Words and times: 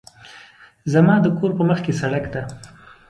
زما 0.93 1.15
د 1.21 1.25
کور 1.37 1.51
په 1.57 1.63
مخکې 1.69 1.91
سړک 1.99 2.25
ده 2.33 2.41